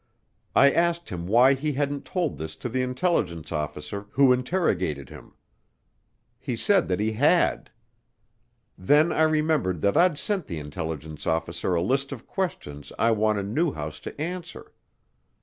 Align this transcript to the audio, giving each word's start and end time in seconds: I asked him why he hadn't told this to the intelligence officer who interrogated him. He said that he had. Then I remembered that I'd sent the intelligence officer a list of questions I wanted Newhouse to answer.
I 0.55 0.71
asked 0.71 1.09
him 1.09 1.27
why 1.27 1.53
he 1.53 1.73
hadn't 1.73 2.05
told 2.05 2.39
this 2.39 2.55
to 2.55 2.69
the 2.69 2.81
intelligence 2.81 3.51
officer 3.51 4.07
who 4.13 4.33
interrogated 4.33 5.09
him. 5.09 5.35
He 6.39 6.55
said 6.55 6.87
that 6.87 6.99
he 6.99 7.11
had. 7.11 7.69
Then 8.75 9.11
I 9.11 9.21
remembered 9.21 9.81
that 9.81 9.95
I'd 9.95 10.17
sent 10.17 10.47
the 10.47 10.57
intelligence 10.57 11.27
officer 11.27 11.75
a 11.75 11.83
list 11.83 12.11
of 12.11 12.25
questions 12.25 12.91
I 12.97 13.11
wanted 13.11 13.45
Newhouse 13.45 13.99
to 13.99 14.19
answer. 14.19 14.73